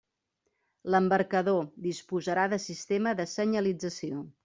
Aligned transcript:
L'embarcador 0.95 1.63
disposarà 1.89 2.49
de 2.55 2.63
sistema 2.67 3.17
de 3.23 3.33
senyalització. 3.39 4.29